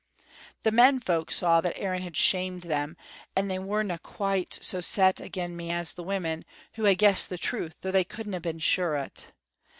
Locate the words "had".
2.01-2.17, 6.87-6.97